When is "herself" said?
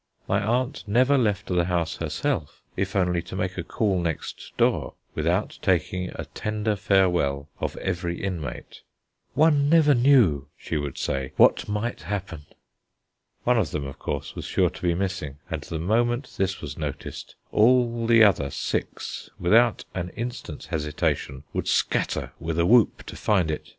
1.97-2.63